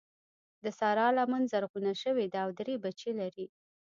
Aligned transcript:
د 0.63 0.65
سارا 0.79 1.07
لمن 1.17 1.41
زرغونه 1.51 1.91
شوې 2.03 2.25
ده 2.33 2.39
او 2.45 2.49
درې 2.59 2.75
بچي 2.83 3.11
لري. 3.21 3.45